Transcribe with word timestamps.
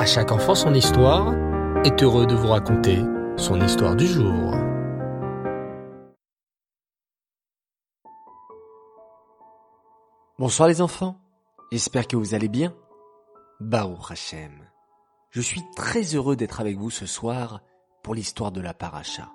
À 0.00 0.06
chaque 0.06 0.32
enfant 0.32 0.54
son 0.54 0.72
histoire 0.72 1.34
est 1.84 2.02
heureux 2.02 2.24
de 2.24 2.34
vous 2.34 2.48
raconter 2.48 3.00
son 3.36 3.60
histoire 3.60 3.94
du 3.94 4.06
jour. 4.06 4.54
Bonsoir 10.38 10.68
les 10.70 10.80
enfants, 10.80 11.18
j'espère 11.70 12.08
que 12.08 12.16
vous 12.16 12.32
allez 12.34 12.48
bien. 12.48 12.74
Baou 13.60 13.98
Hachem, 14.08 14.66
je 15.32 15.42
suis 15.42 15.60
très 15.76 16.00
heureux 16.14 16.34
d'être 16.34 16.62
avec 16.62 16.78
vous 16.78 16.88
ce 16.88 17.04
soir 17.04 17.60
pour 18.02 18.14
l'histoire 18.14 18.52
de 18.52 18.62
la 18.62 18.72
paracha. 18.72 19.30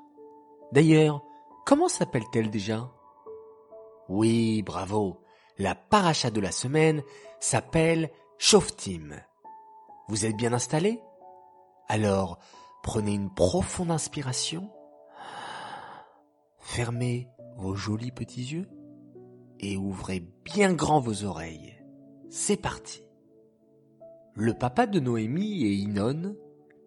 D'ailleurs, 0.71 1.21
comment 1.67 1.89
s'appelle-t-elle 1.89 2.49
déjà? 2.49 2.89
Oui, 4.09 4.63
bravo, 4.63 5.21
la 5.59 5.75
paracha 5.75 6.31
de 6.31 6.41
la 6.41 6.51
semaine 6.51 7.03
s'appelle 7.39 8.09
Shoftim. 8.39 9.13
Vous 10.07 10.25
êtes 10.25 10.35
bien 10.35 10.53
installés 10.53 11.01
Alors, 11.87 12.37
prenez 12.83 13.13
une 13.13 13.33
profonde 13.33 13.89
inspiration, 13.89 14.69
fermez 16.59 17.27
vos 17.57 17.75
jolis 17.75 18.11
petits 18.11 18.53
yeux 18.53 18.69
et 19.59 19.77
ouvrez 19.77 20.19
bien 20.43 20.73
grand 20.73 20.99
vos 20.99 21.23
oreilles. 21.23 21.73
C'est 22.29 22.61
parti. 22.61 23.01
Le 24.35 24.53
papa 24.53 24.85
de 24.85 24.99
Noémie 24.99 25.63
et 25.63 25.73
Inon 25.73 26.35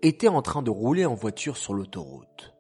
étaient 0.03 0.29
en 0.29 0.43
train 0.43 0.63
de 0.63 0.71
rouler 0.71 1.05
en 1.05 1.15
voiture 1.15 1.57
sur 1.57 1.75
l'autoroute. 1.75 2.55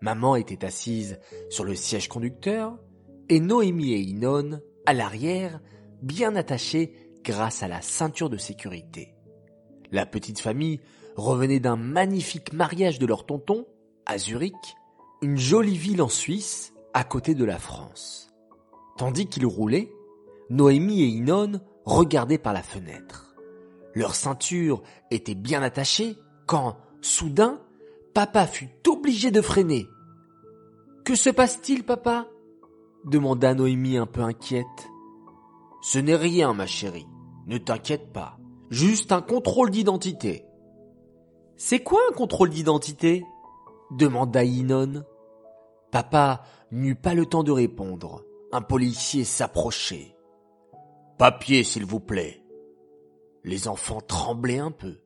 Maman 0.00 0.36
était 0.36 0.64
assise 0.64 1.20
sur 1.48 1.64
le 1.64 1.74
siège 1.74 2.08
conducteur 2.08 2.78
et 3.28 3.38
Noémie 3.38 3.92
et 3.92 4.00
Inon 4.00 4.60
à 4.84 4.94
l'arrière, 4.94 5.60
bien 6.02 6.34
attachés 6.34 6.92
grâce 7.22 7.62
à 7.62 7.68
la 7.68 7.82
ceinture 7.82 8.30
de 8.30 8.36
sécurité. 8.36 9.15
La 9.92 10.06
petite 10.06 10.40
famille 10.40 10.80
revenait 11.16 11.60
d'un 11.60 11.76
magnifique 11.76 12.52
mariage 12.52 12.98
de 12.98 13.06
leur 13.06 13.26
tonton 13.26 13.66
à 14.04 14.18
Zurich, 14.18 14.76
une 15.22 15.38
jolie 15.38 15.76
ville 15.76 16.02
en 16.02 16.08
Suisse 16.08 16.74
à 16.94 17.04
côté 17.04 17.34
de 17.34 17.44
la 17.44 17.58
France. 17.58 18.30
Tandis 18.96 19.26
qu'ils 19.26 19.46
roulaient, 19.46 19.90
Noémie 20.50 21.02
et 21.02 21.06
Inon 21.06 21.60
regardaient 21.84 22.38
par 22.38 22.52
la 22.52 22.62
fenêtre. 22.62 23.34
Leur 23.94 24.14
ceinture 24.14 24.82
était 25.10 25.34
bien 25.34 25.62
attachée 25.62 26.16
quand, 26.46 26.76
soudain, 27.00 27.60
papa 28.14 28.46
fut 28.46 28.68
obligé 28.86 29.30
de 29.30 29.40
freiner. 29.40 29.86
Que 31.04 31.14
se 31.14 31.30
passe-t-il, 31.30 31.84
papa? 31.84 32.26
demanda 33.04 33.54
Noémie 33.54 33.96
un 33.96 34.06
peu 34.06 34.22
inquiète. 34.22 34.66
Ce 35.82 35.98
n'est 35.98 36.16
rien, 36.16 36.52
ma 36.52 36.66
chérie. 36.66 37.06
Ne 37.46 37.58
t'inquiète 37.58 38.12
pas. 38.12 38.38
Juste 38.70 39.12
un 39.12 39.22
contrôle 39.22 39.70
d'identité. 39.70 40.44
C'est 41.56 41.80
quoi 41.80 42.00
un 42.10 42.12
contrôle 42.14 42.50
d'identité? 42.50 43.24
Demanda 43.92 44.42
Inon. 44.42 45.04
Papa 45.92 46.42
n'eut 46.72 46.96
pas 46.96 47.14
le 47.14 47.26
temps 47.26 47.44
de 47.44 47.52
répondre. 47.52 48.24
Un 48.52 48.62
policier 48.62 49.24
s'approchait. 49.24 50.16
Papier, 51.16 51.62
s'il 51.62 51.84
vous 51.84 52.00
plaît. 52.00 52.42
Les 53.44 53.68
enfants 53.68 54.00
tremblaient 54.00 54.58
un 54.58 54.72
peu. 54.72 54.98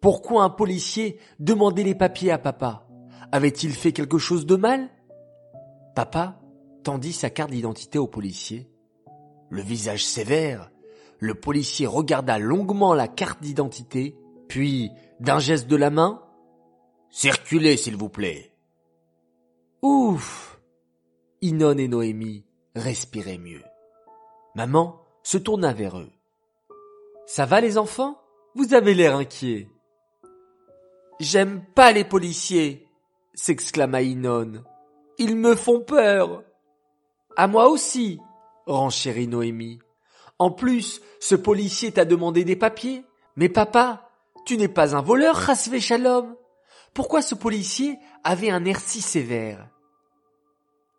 Pourquoi 0.00 0.42
un 0.44 0.50
policier 0.50 1.18
demandait 1.38 1.84
les 1.84 1.94
papiers 1.94 2.30
à 2.30 2.38
papa? 2.38 2.88
Avait-il 3.32 3.72
fait 3.72 3.92
quelque 3.92 4.18
chose 4.18 4.46
de 4.46 4.56
mal? 4.56 4.88
Papa 5.94 6.40
tendit 6.82 7.12
sa 7.12 7.28
carte 7.28 7.50
d'identité 7.50 7.98
au 7.98 8.06
policier. 8.06 8.70
Le 9.50 9.60
visage 9.60 10.04
sévère, 10.04 10.70
le 11.20 11.34
policier 11.34 11.86
regarda 11.86 12.38
longuement 12.38 12.94
la 12.94 13.08
carte 13.08 13.40
d'identité, 13.42 14.16
puis, 14.48 14.90
d'un 15.20 15.38
geste 15.38 15.66
de 15.66 15.76
la 15.76 15.90
main, 15.90 16.22
Circulez, 17.10 17.76
s'il 17.76 17.96
vous 17.96 18.08
plaît. 18.08 18.52
Ouf 19.82 20.60
Inon 21.40 21.78
et 21.78 21.88
Noémie 21.88 22.44
respiraient 22.74 23.38
mieux. 23.38 23.62
Maman 24.54 25.00
se 25.22 25.38
tourna 25.38 25.72
vers 25.72 25.98
eux. 25.98 26.10
Ça 27.26 27.46
va 27.46 27.60
les 27.60 27.78
enfants? 27.78 28.20
Vous 28.54 28.74
avez 28.74 28.94
l'air 28.94 29.16
inquiets. 29.16 29.68
J'aime 31.20 31.64
pas 31.74 31.92
les 31.92 32.04
policiers, 32.04 32.88
s'exclama 33.34 34.02
Inon. 34.02 34.64
Ils 35.18 35.36
me 35.36 35.54
font 35.54 35.80
peur. 35.80 36.44
À 37.36 37.46
moi 37.46 37.68
aussi, 37.68 38.20
renchérit 38.66 39.28
Noémie. 39.28 39.78
En 40.38 40.50
plus, 40.50 41.00
ce 41.20 41.34
policier 41.34 41.92
t'a 41.92 42.04
demandé 42.04 42.44
des 42.44 42.56
papiers. 42.56 43.04
Mais 43.36 43.48
papa, 43.48 44.10
tu 44.44 44.56
n'es 44.56 44.68
pas 44.68 44.96
un 44.96 45.02
voleur, 45.02 45.34
Rasvé 45.34 45.80
Shalom. 45.80 46.36
Pourquoi 46.94 47.22
ce 47.22 47.34
policier 47.34 47.98
avait 48.24 48.50
un 48.50 48.64
air 48.64 48.80
si 48.80 49.00
sévère? 49.00 49.68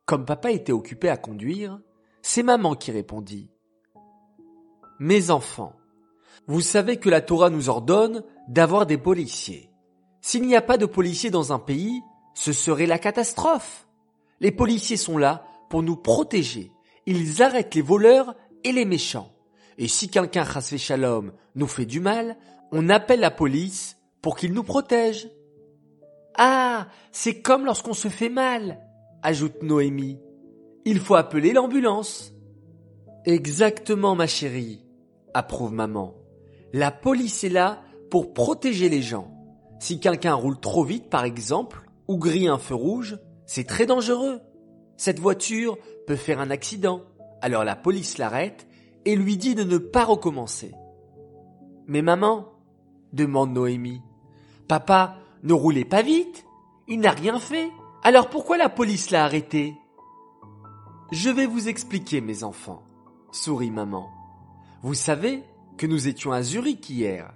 Comme 0.06 0.26
papa 0.26 0.52
était 0.52 0.72
occupé 0.72 1.10
à 1.10 1.18
conduire, 1.18 1.80
c'est 2.22 2.44
maman 2.44 2.76
qui 2.76 2.92
répondit. 2.92 3.50
Mes 5.00 5.30
enfants, 5.32 5.74
vous 6.48 6.62
savez 6.62 6.98
que 6.98 7.10
la 7.10 7.22
Torah 7.22 7.50
nous 7.50 7.70
ordonne 7.70 8.24
d'avoir 8.48 8.86
des 8.86 8.98
policiers. 8.98 9.70
S'il 10.22 10.46
n'y 10.46 10.56
a 10.56 10.62
pas 10.62 10.78
de 10.78 10.86
policiers 10.86 11.30
dans 11.30 11.54
un 11.54 11.60
pays, 11.60 12.02
ce 12.34 12.54
serait 12.54 12.86
la 12.86 13.00
catastrophe. 13.00 13.88
Les 14.40 14.52
policiers 14.52 14.98
sont 14.98 15.18
là 15.18 15.46
pour 15.70 15.84
nous 15.84 15.96
protéger. 15.96 16.72
Ils 17.06 17.42
arrêtent 17.42 17.76
les 17.76 17.82
voleurs 17.82 18.36
et 18.64 18.72
les 18.72 18.86
méchants. 18.86 19.34
Et 19.78 19.88
si 19.88 20.10
quelqu'un, 20.10 20.46
fait 20.46 20.78
shalom, 20.78 21.32
nous 21.56 21.68
fait 21.68 21.86
du 21.86 22.00
mal, 22.00 22.38
on 22.72 22.90
appelle 22.90 23.22
la 23.22 23.32
police 23.32 23.98
pour 24.22 24.36
qu'il 24.36 24.54
nous 24.54 24.64
protège. 24.64 25.30
Ah, 26.38 26.88
c'est 27.12 27.42
comme 27.42 27.66
lorsqu'on 27.66 27.94
se 27.94 28.08
fait 28.08 28.30
mal, 28.30 28.82
ajoute 29.24 29.64
Noémie. 29.64 30.20
Il 30.86 31.00
faut 31.00 31.16
appeler 31.16 31.54
l'ambulance. 31.54 32.34
Exactement, 33.26 34.16
ma 34.16 34.28
chérie, 34.28 34.86
approuve 35.34 35.74
maman. 35.74 36.16
La 36.74 36.92
police 36.92 37.44
est 37.44 37.50
là 37.50 37.82
pour 38.10 38.34
protéger 38.34 38.90
les 38.90 39.02
gens. 39.02 39.32
Si 39.80 40.00
quelqu'un 40.00 40.34
roule 40.34 40.60
trop 40.60 40.84
vite, 40.84 41.10
par 41.10 41.26
exemple, 41.26 41.86
ou 42.08 42.18
grille 42.18 42.48
un 42.48 42.58
feu 42.58 42.76
rouge, 42.76 43.18
c'est 43.46 43.68
très 43.68 43.86
dangereux. 43.86 44.42
Cette 44.98 45.20
voiture 45.20 45.78
peut 46.06 46.16
faire 46.16 46.40
un 46.40 46.52
accident. 46.52 47.02
Alors 47.42 47.64
la 47.64 47.76
police 47.76 48.18
l'arrête 48.18 48.68
et 49.06 49.16
lui 49.16 49.38
dit 49.38 49.56
de 49.56 49.64
ne 49.64 49.78
pas 49.78 50.06
recommencer. 50.06 50.74
Mais 51.88 52.02
maman, 52.02 52.46
demande 53.14 53.54
Noémie, 53.54 54.02
papa 54.68 55.16
ne 55.44 55.54
roulait 55.54 55.86
pas 55.86 56.02
vite, 56.02 56.46
il 56.88 57.00
n'a 57.00 57.12
rien 57.12 57.40
fait, 57.40 57.70
alors 58.04 58.30
pourquoi 58.30 58.58
la 58.58 58.70
police 58.70 59.10
l'a 59.10 59.24
arrêté? 59.24 59.74
Je 61.12 61.30
vais 61.30 61.48
vous 61.48 61.68
expliquer 61.70 62.22
mes 62.22 62.44
enfants, 62.44 62.84
sourit 63.32 63.72
maman. 63.72 64.10
Vous 64.84 64.94
savez 64.94 65.44
que 65.78 65.88
nous 65.88 66.08
étions 66.08 66.32
à 66.32 66.44
Zurich 66.44 66.90
hier. 66.90 67.34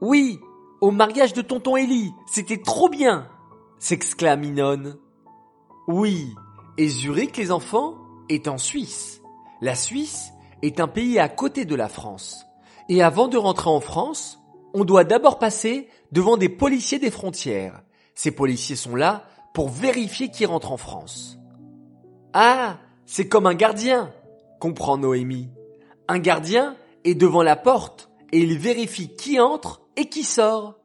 Oui, 0.00 0.38
au 0.80 0.90
mariage 0.90 1.32
de 1.32 1.42
tonton 1.42 1.76
Ellie, 1.76 2.12
c'était 2.26 2.62
trop 2.62 2.88
bien, 2.88 3.28
s'exclame 3.78 4.44
Inon. 4.44 4.96
Oui, 5.88 6.34
et 6.78 6.88
Zurich 6.88 7.36
les 7.36 7.50
enfants 7.50 7.94
est 8.30 8.48
en 8.48 8.56
Suisse. 8.56 9.20
La 9.60 9.74
Suisse 9.74 10.32
est 10.62 10.80
un 10.80 10.88
pays 10.88 11.18
à 11.18 11.28
côté 11.28 11.64
de 11.64 11.74
la 11.74 11.88
France. 11.88 12.46
Et 12.88 13.02
avant 13.02 13.28
de 13.28 13.36
rentrer 13.36 13.70
en 13.70 13.80
France, 13.80 14.40
on 14.72 14.84
doit 14.84 15.04
d'abord 15.04 15.38
passer 15.38 15.88
devant 16.12 16.36
des 16.36 16.48
policiers 16.48 16.98
des 16.98 17.10
frontières. 17.10 17.82
Ces 18.14 18.30
policiers 18.30 18.76
sont 18.76 18.96
là 18.96 19.24
pour 19.52 19.68
vérifier 19.68 20.30
qui 20.30 20.46
rentre 20.46 20.72
en 20.72 20.76
France. 20.76 21.38
Ah, 22.32 22.78
c'est 23.06 23.28
comme 23.28 23.46
un 23.46 23.54
gardien, 23.54 24.12
comprend 24.60 24.96
Noémie. 24.96 25.50
Un 26.08 26.18
gardien 26.18 26.76
est 27.04 27.14
devant 27.14 27.42
la 27.42 27.56
porte 27.56 28.10
et 28.32 28.38
il 28.38 28.58
vérifie 28.58 29.14
qui 29.16 29.40
entre 29.40 29.82
et 29.96 30.08
qui 30.08 30.22
sort. 30.22 30.78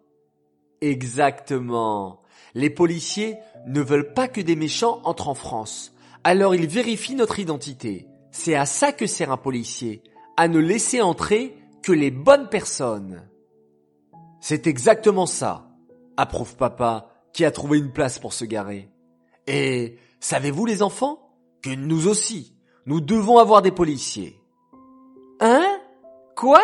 Exactement. 0.81 2.21
Les 2.53 2.69
policiers 2.69 3.37
ne 3.67 3.81
veulent 3.81 4.13
pas 4.13 4.27
que 4.27 4.41
des 4.41 4.55
méchants 4.55 5.01
entrent 5.03 5.29
en 5.29 5.35
France. 5.35 5.94
Alors 6.25 6.55
ils 6.55 6.65
vérifient 6.65 7.13
notre 7.13 7.37
identité. 7.37 8.07
C'est 8.31 8.55
à 8.55 8.65
ça 8.65 8.91
que 8.91 9.05
sert 9.05 9.31
un 9.31 9.37
policier, 9.37 10.01
à 10.37 10.47
ne 10.47 10.57
laisser 10.57 10.99
entrer 10.99 11.55
que 11.83 11.91
les 11.91 12.09
bonnes 12.09 12.49
personnes. 12.49 13.29
C'est 14.41 14.65
exactement 14.65 15.27
ça, 15.27 15.69
approuve 16.17 16.55
papa, 16.55 17.11
qui 17.31 17.45
a 17.45 17.51
trouvé 17.51 17.77
une 17.77 17.93
place 17.93 18.17
pour 18.17 18.33
se 18.33 18.43
garer. 18.43 18.89
Et 19.45 19.99
savez-vous 20.19 20.65
les 20.65 20.81
enfants 20.81 21.37
que 21.61 21.69
nous 21.69 22.07
aussi, 22.07 22.57
nous 22.87 23.01
devons 23.01 23.37
avoir 23.37 23.61
des 23.61 23.71
policiers. 23.71 24.41
Hein? 25.39 25.79
Quoi? 26.35 26.61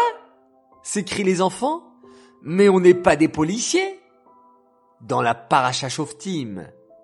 s'écrient 0.81 1.23
les 1.23 1.39
enfants. 1.39 1.83
Mais 2.41 2.67
on 2.67 2.79
n'est 2.79 2.95
pas 2.95 3.15
des 3.15 3.27
policiers. 3.27 3.99
Dans 5.01 5.21
la 5.21 5.35
paracha 5.35 5.87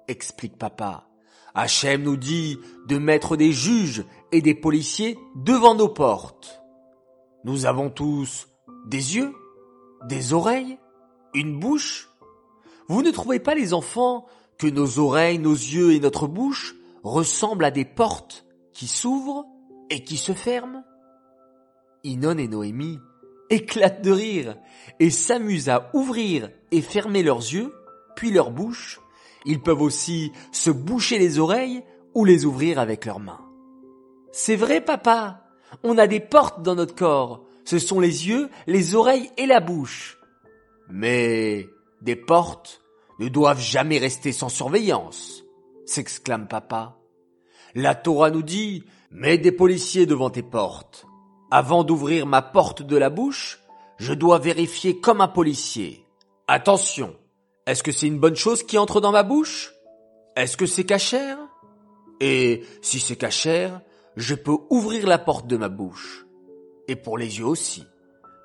explique 0.08 0.58
papa. 0.58 1.08
Hachem 1.58 2.04
nous 2.04 2.18
dit 2.18 2.60
de 2.86 3.00
mettre 3.00 3.36
des 3.36 3.52
juges 3.52 4.06
et 4.32 4.44
des 4.44 4.54
policiers 4.54 5.18
devant 5.36 5.74
nos 5.74 5.90
portes. 5.90 6.62
Nous 7.46 7.66
avons 7.66 7.90
tous 7.90 8.48
des 8.86 9.16
yeux 9.16 9.34
Des 10.08 10.34
oreilles 10.34 10.78
Une 11.34 11.60
bouche 11.60 12.10
Vous 12.88 13.02
ne 13.02 13.10
trouvez 13.10 13.40
pas 13.40 13.56
les 13.56 13.74
enfants 13.74 14.28
que 14.60 14.68
nos 14.68 15.00
oreilles, 15.00 15.40
nos 15.40 15.56
yeux 15.56 15.94
et 15.94 16.00
notre 16.00 16.28
bouche 16.28 16.76
ressemblent 17.04 17.66
à 17.66 17.72
des 17.72 17.86
portes 17.86 18.46
qui 18.72 18.86
s'ouvrent 18.86 19.48
et 19.90 20.04
qui 20.04 20.18
se 20.18 20.34
ferment? 20.34 20.84
Inon 22.04 22.38
et 22.38 22.48
Noémie 22.48 23.00
éclatent 23.50 24.04
de 24.04 24.12
rire 24.12 24.58
et 25.00 25.10
s'amusent 25.10 25.70
à 25.70 25.90
ouvrir 25.96 26.52
et 26.70 26.84
fermer 26.84 27.24
leurs 27.24 27.40
yeux, 27.40 27.74
puis 28.16 28.30
leur 28.30 28.52
bouche. 28.52 29.02
Ils 29.46 29.62
peuvent 29.62 29.82
aussi 29.82 30.32
se 30.52 30.70
boucher 30.70 31.20
les 31.20 31.40
oreilles 31.40 31.84
ou 32.14 32.26
les 32.26 32.46
ouvrir 32.46 32.80
avec 32.80 33.06
leurs 33.06 33.20
mains. 33.20 33.46
C'est 34.32 34.56
vrai, 34.56 34.82
papa? 34.82 35.44
On 35.84 35.98
a 35.98 36.08
des 36.08 36.20
portes 36.20 36.62
dans 36.62 36.76
notre 36.76 36.96
corps. 36.96 37.44
Ce 37.66 37.80
sont 37.80 38.00
les 38.00 38.28
yeux, 38.28 38.50
les 38.66 38.96
oreilles 38.96 39.30
et 39.38 39.46
la 39.46 39.60
bouche. 39.60 40.18
Mais 40.90 41.68
des 42.02 42.16
portes 42.16 42.82
ne 43.20 43.28
doivent 43.28 43.60
jamais 43.60 43.98
rester 43.98 44.32
sans 44.32 44.50
surveillance, 44.50 45.44
s'exclame 45.86 46.48
papa. 46.48 46.98
La 47.76 47.96
Torah 47.96 48.32
nous 48.32 48.44
dit, 48.44 48.84
mets 49.12 49.38
des 49.38 49.52
policiers 49.52 50.06
devant 50.06 50.30
tes 50.30 50.44
portes. 50.44 51.06
Avant 51.52 51.84
d'ouvrir 51.84 52.26
ma 52.26 52.42
porte 52.42 52.84
de 52.84 52.98
la 52.98 53.10
bouche, 53.10 53.60
je 53.98 54.14
dois 54.14 54.40
vérifier 54.40 55.00
comme 55.00 55.22
un 55.22 55.28
policier. 55.28 56.06
Attention, 56.48 57.16
est-ce 57.68 57.84
que 57.84 57.92
c'est 57.92 58.08
une 58.08 58.20
bonne 58.20 58.38
chose 58.38 58.64
qui 58.64 58.78
entre 58.78 59.02
dans 59.02 59.12
ma 59.12 59.24
bouche? 59.24 59.74
Est-ce 60.38 60.56
que 60.56 60.66
c'est 60.66 60.86
cachère? 60.86 61.38
Et 62.22 62.64
si 62.82 63.02
c'est 63.02 63.18
cachère, 63.18 63.82
je 64.16 64.36
peux 64.36 64.58
ouvrir 64.70 65.06
la 65.06 65.18
porte 65.18 65.48
de 65.48 65.58
ma 65.58 65.68
bouche. 65.68 66.26
Et 66.88 66.96
pour 66.96 67.18
les 67.18 67.40
yeux 67.40 67.46
aussi. 67.46 67.84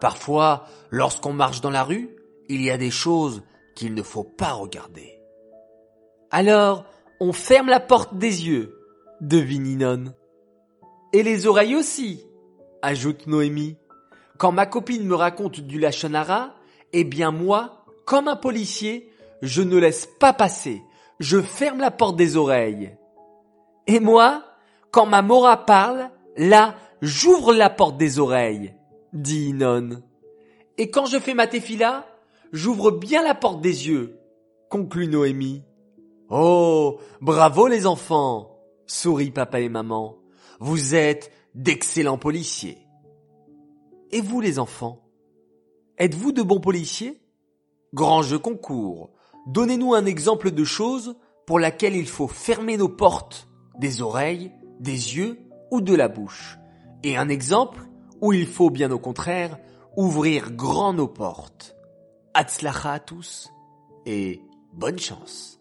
Parfois, 0.01 0.67
lorsqu'on 0.91 1.33
marche 1.33 1.61
dans 1.61 1.71
la 1.71 1.85
rue, 1.85 2.17
il 2.49 2.63
y 2.63 2.71
a 2.71 2.77
des 2.77 2.91
choses 2.91 3.45
qu'il 3.77 3.95
ne 3.95 4.03
faut 4.03 4.25
pas 4.25 4.55
regarder. 4.55 5.21
Alors, 6.33 6.85
on 7.21 7.33
ferme 7.33 7.69
la 7.69 7.79
porte 7.79 8.19
des 8.19 8.49
yeux, 8.49 8.77
devine 9.21 9.69
Inon. 9.69 10.13
Et 11.13 11.23
les 11.23 11.47
oreilles 11.47 11.77
aussi, 11.77 12.27
ajoute 12.83 13.29
Noémie. 13.29 13.77
Quand 14.39 14.51
ma 14.51 14.67
copine 14.67 15.07
me 15.07 15.15
raconte 15.15 15.61
du 15.61 15.79
lachonara, 15.79 16.57
eh 16.93 17.05
bien 17.05 17.31
moi, 17.31 17.85
comme 18.05 18.27
un 18.27 18.37
policier, 18.37 19.12
je 19.43 19.63
ne 19.63 19.77
laisse 19.77 20.07
pas 20.19 20.33
passer. 20.33 20.83
Je 21.19 21.43
ferme 21.43 21.79
la 21.79 21.91
porte 21.91 22.17
des 22.17 22.37
oreilles. 22.37 22.97
Et 23.87 24.01
moi, 24.01 24.45
quand 24.91 25.07
ma 25.07 25.23
Mora 25.23 25.67
parle, 25.67 26.11
là, 26.37 26.77
j'ouvre 27.01 27.53
la 27.53 27.69
porte 27.69 27.97
des 27.97 28.19
oreilles, 28.19 28.75
dit 29.13 29.49
Inon. 29.49 30.03
Et 30.79 30.91
quand 30.91 31.07
je 31.07 31.19
fais 31.19 31.35
ma 31.35 31.47
tefila, 31.47 32.07
j'ouvre 32.53 32.93
bien 32.93 33.23
la 33.23 33.35
porte 33.35 33.61
des 33.61 33.89
yeux, 33.89 34.19
conclut 34.71 35.09
Noémie. 35.09 35.63
Oh, 36.31 36.99
bravo 37.21 37.67
les 37.67 37.87
enfants, 37.87 38.59
sourit 38.87 39.31
papa 39.31 39.61
et 39.61 39.69
maman. 39.69 40.17
Vous 40.61 40.95
êtes 40.95 41.31
d'excellents 41.55 42.19
policiers. 42.19 42.79
Et 44.13 44.21
vous 44.21 44.41
les 44.41 44.59
enfants 44.59 45.03
Êtes-vous 45.99 46.33
de 46.33 46.43
bons 46.43 46.61
policiers? 46.61 47.21
Grand 47.93 48.23
jeu 48.23 48.39
concours. 48.39 49.11
Donnez-nous 49.47 49.95
un 49.95 50.07
exemple 50.07 50.51
de 50.53 50.65
chose 50.65 51.17
pour 51.47 51.59
laquelle 51.59 51.97
il 51.97 52.09
faut 52.09 52.29
fermer 52.29 52.77
nos 52.77 52.89
portes, 52.89 53.49
des 53.79 54.01
oreilles, 54.01 54.53
des 54.79 55.17
yeux 55.17 55.39
ou 55.71 55.81
de 55.81 55.95
la 55.95 56.09
bouche. 56.09 56.59
Et 57.03 57.17
un 57.17 57.29
exemple 57.29 57.89
où 58.21 58.33
il 58.33 58.47
faut 58.47 58.71
bien 58.71 58.91
au 58.93 58.99
contraire 58.99 59.59
ouvrir 59.97 60.53
grand 60.53 60.93
nos 60.93 61.09
portes. 61.09 61.75
Atzlacha 62.35 62.93
à 62.93 63.01
tous 63.01 63.51
et 64.07 64.41
bonne 64.73 64.99
chance. 64.99 65.59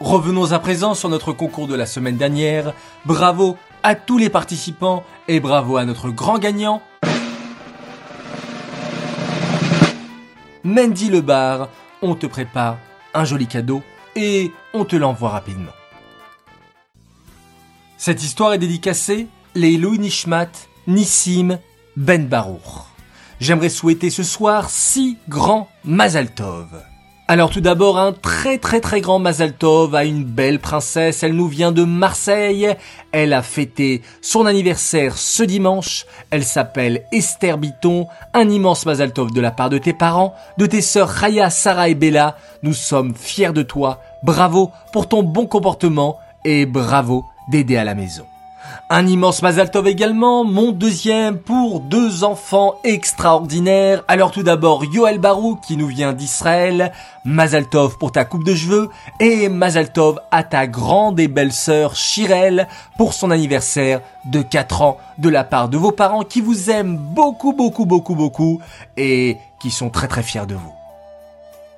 Revenons 0.00 0.52
à 0.52 0.58
présent 0.58 0.94
sur 0.94 1.08
notre 1.08 1.32
concours 1.32 1.68
de 1.68 1.74
la 1.74 1.86
semaine 1.86 2.16
dernière. 2.16 2.74
Bravo 3.04 3.56
à 3.82 3.94
tous 3.94 4.18
les 4.18 4.30
participants 4.30 5.04
et 5.28 5.40
bravo 5.40 5.76
à 5.76 5.84
notre 5.84 6.10
grand 6.10 6.38
gagnant, 6.38 6.82
Mendy 10.66 11.10
Le 11.10 11.20
Bar. 11.20 11.68
On 12.02 12.16
te 12.16 12.26
prépare 12.26 12.78
un 13.14 13.24
joli 13.24 13.46
cadeau 13.46 13.82
et 14.16 14.50
on 14.74 14.84
te 14.84 14.96
l'envoie 14.96 15.30
rapidement. 15.30 15.70
Cette 17.96 18.22
histoire 18.22 18.52
est 18.52 18.58
dédicacée 18.58 19.28
les 19.54 19.78
Louis 19.78 20.00
Nishmat, 20.00 20.50
Nissim, 20.88 21.60
Ben 21.96 22.26
Baruch. 22.26 22.84
J'aimerais 23.40 23.68
souhaiter 23.68 24.10
ce 24.10 24.24
soir 24.24 24.68
six 24.68 25.16
grands 25.28 25.68
Mazal 25.84 26.34
Tov. 26.34 26.82
Alors 27.28 27.50
tout 27.50 27.60
d'abord 27.60 27.98
un 27.98 28.12
très 28.12 28.56
très 28.56 28.80
très 28.80 29.00
grand 29.00 29.18
Mazal 29.18 29.52
Tov 29.52 29.96
à 29.96 30.04
une 30.04 30.22
belle 30.22 30.60
princesse, 30.60 31.24
elle 31.24 31.34
nous 31.34 31.48
vient 31.48 31.72
de 31.72 31.82
Marseille, 31.82 32.68
elle 33.10 33.32
a 33.32 33.42
fêté 33.42 34.02
son 34.22 34.46
anniversaire 34.46 35.18
ce 35.18 35.42
dimanche, 35.42 36.06
elle 36.30 36.44
s'appelle 36.44 37.02
Esther 37.10 37.58
Biton, 37.58 38.06
un 38.32 38.48
immense 38.48 38.86
Mazal 38.86 39.12
Tov 39.12 39.32
de 39.32 39.40
la 39.40 39.50
part 39.50 39.70
de 39.70 39.78
tes 39.78 39.92
parents, 39.92 40.34
de 40.56 40.66
tes 40.66 40.80
sœurs 40.80 41.08
Raya, 41.08 41.50
Sarah 41.50 41.88
et 41.88 41.96
Bella, 41.96 42.36
nous 42.62 42.74
sommes 42.74 43.16
fiers 43.16 43.52
de 43.52 43.62
toi, 43.62 44.00
bravo 44.22 44.70
pour 44.92 45.08
ton 45.08 45.24
bon 45.24 45.48
comportement 45.48 46.20
et 46.44 46.64
bravo 46.64 47.24
d'aider 47.50 47.76
à 47.76 47.82
la 47.82 47.96
maison. 47.96 48.24
Un 48.88 49.06
immense 49.08 49.42
Mazaltov 49.42 49.88
également, 49.88 50.44
mon 50.44 50.70
deuxième 50.70 51.38
pour 51.38 51.80
deux 51.80 52.22
enfants 52.22 52.76
extraordinaires. 52.84 54.04
Alors 54.06 54.30
tout 54.30 54.44
d'abord 54.44 54.84
Yoel 54.84 55.18
Barou 55.18 55.56
qui 55.56 55.76
nous 55.76 55.88
vient 55.88 56.12
d'Israël, 56.12 56.92
Mazaltov 57.24 57.98
pour 57.98 58.12
ta 58.12 58.24
coupe 58.24 58.44
de 58.44 58.54
cheveux 58.54 58.88
et 59.18 59.48
Mazaltov 59.48 60.20
à 60.30 60.44
ta 60.44 60.68
grande 60.68 61.18
et 61.18 61.26
belle 61.26 61.52
sœur 61.52 61.96
Shirel 61.96 62.68
pour 62.96 63.12
son 63.12 63.32
anniversaire 63.32 64.02
de 64.24 64.40
4 64.40 64.82
ans 64.82 64.98
de 65.18 65.28
la 65.28 65.42
part 65.42 65.68
de 65.68 65.76
vos 65.76 65.92
parents 65.92 66.22
qui 66.22 66.40
vous 66.40 66.70
aiment 66.70 66.96
beaucoup 66.96 67.52
beaucoup 67.52 67.86
beaucoup 67.86 68.14
beaucoup 68.14 68.60
et 68.96 69.38
qui 69.60 69.72
sont 69.72 69.90
très 69.90 70.06
très 70.06 70.22
fiers 70.22 70.46
de 70.46 70.54
vous. 70.54 70.75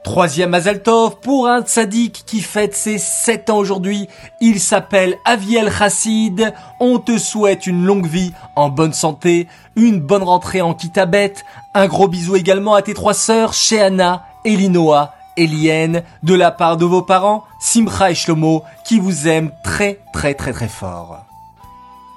Troisième 0.08 0.50
Mazaltov 0.50 1.20
pour 1.20 1.48
un 1.48 1.60
tzaddik 1.60 2.24
qui 2.24 2.40
fête 2.40 2.74
ses 2.74 2.96
7 2.96 3.50
ans 3.50 3.58
aujourd'hui. 3.58 4.08
Il 4.40 4.58
s'appelle 4.58 5.16
Aviel 5.26 5.70
Chassid. 5.70 6.54
On 6.80 6.98
te 6.98 7.18
souhaite 7.18 7.66
une 7.66 7.84
longue 7.84 8.06
vie 8.06 8.32
en 8.56 8.70
bonne 8.70 8.94
santé, 8.94 9.48
une 9.76 10.00
bonne 10.00 10.22
rentrée 10.22 10.62
en 10.62 10.72
Kitabet. 10.72 11.34
Un 11.74 11.86
gros 11.88 12.08
bisou 12.08 12.36
également 12.36 12.72
à 12.72 12.80
tes 12.80 12.94
trois 12.94 13.12
sœurs, 13.12 13.52
Sheana, 13.52 14.24
Elinoa, 14.46 15.12
Elienne, 15.36 16.02
de 16.22 16.34
la 16.34 16.52
part 16.52 16.78
de 16.78 16.86
vos 16.86 17.02
parents, 17.02 17.44
Simcha 17.60 18.10
et 18.10 18.14
Shlomo, 18.14 18.64
qui 18.86 19.00
vous 19.00 19.28
aiment 19.28 19.52
très 19.62 20.00
très 20.14 20.32
très 20.32 20.54
très 20.54 20.68
fort. 20.68 21.27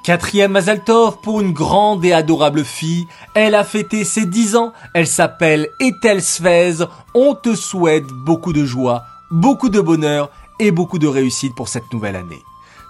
Quatrième 0.03 0.53
Mazaltov 0.53 1.21
pour 1.21 1.41
une 1.41 1.53
grande 1.53 2.03
et 2.03 2.11
adorable 2.11 2.65
fille. 2.65 3.07
Elle 3.35 3.53
a 3.53 3.63
fêté 3.63 4.03
ses 4.03 4.25
10 4.25 4.55
ans. 4.55 4.73
Elle 4.95 5.05
s'appelle 5.05 5.69
Ethel 5.79 6.23
Svez. 6.23 6.85
On 7.13 7.35
te 7.35 7.53
souhaite 7.53 8.07
beaucoup 8.07 8.51
de 8.51 8.65
joie, 8.65 9.03
beaucoup 9.29 9.69
de 9.69 9.79
bonheur 9.79 10.31
et 10.59 10.71
beaucoup 10.71 10.97
de 10.97 11.05
réussite 11.05 11.53
pour 11.53 11.67
cette 11.67 11.93
nouvelle 11.93 12.15
année. 12.15 12.41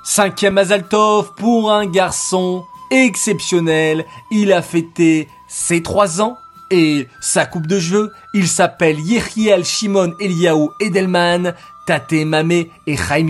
Cinquième 0.06 0.54
Mazaltov 0.54 1.34
pour 1.36 1.74
un 1.74 1.86
garçon 1.86 2.64
exceptionnel. 2.92 4.06
Il 4.32 4.54
a 4.54 4.62
fêté 4.62 5.28
ses 5.50 5.84
3 5.84 6.22
ans 6.22 6.38
et 6.70 7.10
sa 7.20 7.46
coupe 7.46 7.68
de 7.68 7.78
jeu. 7.78 8.12
Il 8.34 8.48
s'appelle 8.48 9.02
Yehiel 9.02 9.66
Shimon 9.66 10.14
Eliaou 10.22 10.72
Edelman. 10.80 11.56
Tate 11.86 12.26
Mamé 12.26 12.72
et 12.88 12.96
Chaim 12.96 13.28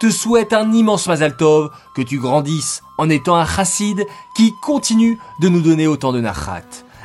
te 0.00 0.10
souhaitent 0.10 0.52
un 0.52 0.72
immense 0.72 1.06
Mazal 1.06 1.36
Tov, 1.36 1.70
que 1.94 2.02
tu 2.02 2.18
grandisses 2.18 2.82
en 2.98 3.08
étant 3.10 3.36
un 3.36 3.46
chassid 3.46 4.06
qui 4.36 4.52
continue 4.62 5.18
de 5.40 5.48
nous 5.48 5.60
donner 5.60 5.86
autant 5.86 6.12
de 6.12 6.20
nachat. 6.20 6.62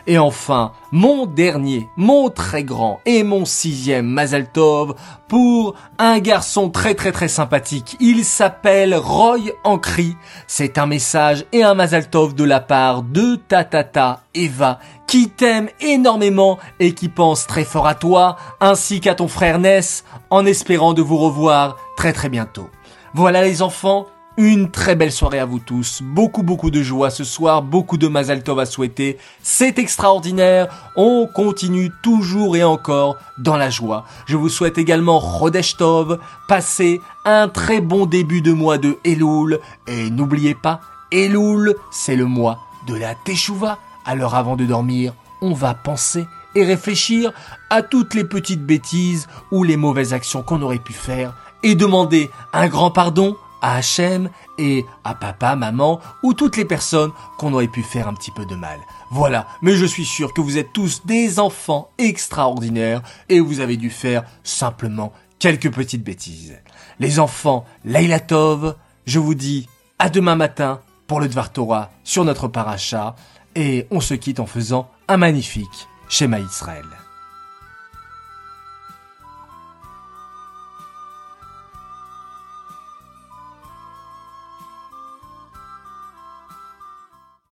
Et 0.10 0.18
enfin, 0.18 0.72
mon 0.94 1.26
dernier, 1.26 1.90
mon 1.98 2.30
très 2.30 2.64
grand 2.64 3.02
et 3.06 3.24
mon 3.24 3.44
sixième 3.44 4.06
Mazal 4.06 4.50
Tov 4.50 4.96
pour 5.28 5.76
un 5.98 6.20
garçon 6.20 6.70
très 6.70 6.96
très 6.96 7.12
très 7.12 7.28
sympathique. 7.28 7.98
Il 8.00 8.24
s'appelle 8.24 8.96
Roy 8.96 9.52
Ancry. 9.66 10.16
C'est 10.48 10.78
un 10.78 10.86
message 10.86 11.46
et 11.52 11.62
un 11.62 11.74
Mazal 11.74 12.10
Tov 12.10 12.36
de 12.36 12.46
la 12.46 12.62
part 12.62 13.04
de 13.04 13.36
ta 13.36 13.66
tata 13.66 14.22
Eva 14.34 14.80
qui 15.08 15.30
t'aime 15.30 15.68
énormément 15.82 16.58
et 16.80 16.94
qui 16.94 17.10
pense 17.10 17.46
très 17.46 17.66
fort 17.66 17.88
à 17.88 17.96
toi 17.96 18.38
ainsi 18.62 19.02
qu'à 19.02 19.14
ton 19.14 19.28
frère 19.28 19.60
Ness 19.60 20.06
en 20.30 20.46
espérant 20.46 20.94
de 20.94 21.02
vous 21.02 21.18
revoir 21.18 21.76
très 21.98 22.14
très 22.14 22.30
bientôt. 22.30 22.70
Voilà 23.14 23.42
les 23.42 23.62
enfants, 23.62 24.06
une 24.38 24.70
très 24.70 24.96
belle 24.96 25.12
soirée 25.12 25.39
à 25.39 25.46
vous 25.46 25.58
tous, 25.58 26.01
beaucoup 26.03 26.44
beaucoup 26.44 26.70
de 26.70 26.84
joie 26.84 27.10
ce 27.10 27.24
soir, 27.24 27.63
beaucoup 27.63 27.98
de 27.98 28.08
Mazal 28.08 28.44
Tov 28.44 28.60
à 28.60 28.67
souhaiter, 28.67 29.17
c'est 29.41 29.79
extraordinaire, 29.79 30.91
on 30.96 31.27
continue 31.27 31.91
toujours 32.03 32.56
et 32.56 32.63
encore 32.63 33.17
dans 33.39 33.58
la 33.58 33.72
joie. 33.72 34.06
Je 34.27 34.38
vous 34.38 34.50
souhaite 34.50 34.77
également 34.77 35.17
Rodesh 35.17 35.75
Tov, 35.77 36.20
passez 36.48 37.01
un 37.25 37.50
très 37.50 37.82
bon 37.82 38.06
début 38.06 38.41
de 38.41 38.53
mois 38.53 38.77
de 38.77 38.98
Elul, 39.03 39.60
et 39.88 40.12
n'oubliez 40.12 40.53
pas, 40.53 40.82
Elul 41.12 41.75
c'est 41.91 42.15
le 42.15 42.25
mois 42.25 42.60
de 42.88 42.94
la 42.94 43.15
Teshuvah, 43.15 43.79
alors 44.06 44.36
avant 44.36 44.56
de 44.56 44.65
dormir, 44.65 45.13
on 45.41 45.53
va 45.53 45.74
penser 45.74 46.27
et 46.53 46.63
réfléchir 46.63 47.34
à 47.72 47.82
toutes 47.82 48.13
les 48.13 48.24
petites 48.24 48.65
bêtises 48.65 49.27
ou 49.51 49.63
les 49.63 49.77
mauvaises 49.77 50.13
actions 50.13 50.44
qu'on 50.44 50.62
aurait 50.62 50.77
pu 50.77 50.94
faire 50.94 51.34
et 51.63 51.75
demander 51.75 52.29
un 52.53 52.67
grand 52.67 52.91
pardon 52.91 53.36
à 53.62 53.76
Hachem 53.76 54.30
et 54.58 54.86
à 55.04 55.16
papa, 55.16 55.56
maman 55.56 56.00
ou 56.24 56.34
toutes 56.34 56.58
les 56.58 56.66
personnes 56.66 57.12
qu'on 57.38 57.54
aurait 57.54 57.68
pu 57.68 57.84
faire 57.84 58.08
un 58.08 58.14
petit 58.14 58.32
peu 58.32 58.46
de 58.46 58.56
mal. 58.56 58.80
Voilà, 59.12 59.48
mais 59.62 59.74
je 59.74 59.86
suis 59.86 60.06
sûr 60.06 60.34
que 60.34 60.42
vous 60.42 60.58
êtes 60.58 60.74
tous 60.74 61.06
des 61.06 61.40
enfants 61.40 61.90
extraordinaires 61.98 63.02
et 63.30 63.40
vous 63.40 63.60
avez 63.60 63.78
dû 63.78 63.90
faire 63.90 64.24
simplement 64.44 65.14
quelques 65.40 65.72
petites 65.72 66.04
bêtises. 66.04 66.58
Les 67.00 67.20
enfants, 67.20 67.66
Leila 67.86 68.20
Tov, 68.20 68.76
je 69.06 69.20
vous 69.20 69.36
dis 69.36 69.68
à 70.00 70.10
demain 70.10 70.36
matin 70.36 70.82
pour 71.08 71.20
le 71.20 71.28
Dvar 71.28 71.52
Torah 71.52 71.92
sur 72.04 72.26
notre 72.26 72.48
paracha 72.48 73.16
et 73.56 73.88
on 73.92 74.02
se 74.02 74.14
quitte 74.14 74.40
en 74.40 74.46
faisant 74.46 74.90
un 75.08 75.18
magnifique 75.18 75.88
schéma 76.10 76.40
Israël. 76.40 76.86